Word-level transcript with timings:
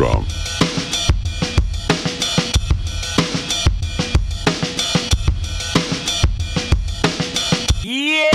drum. 0.00 0.24
Yeah. 7.84 8.29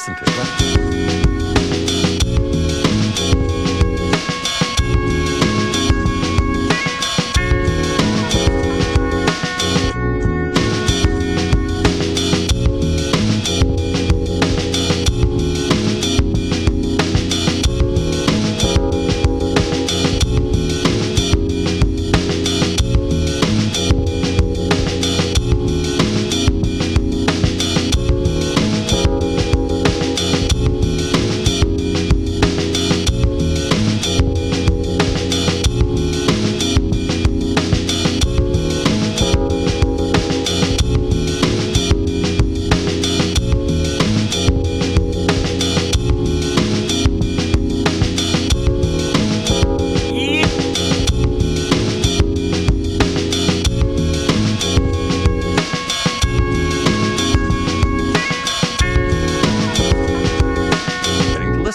Listen 0.00 0.14
to 0.14 0.24
it. 0.24 0.89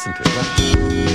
listen 0.08 0.24
to. 0.24 1.15